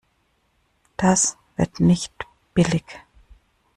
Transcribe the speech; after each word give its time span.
Das 0.97 1.37
wird 1.57 1.79
nicht 1.79 2.11
billig. 2.55 2.85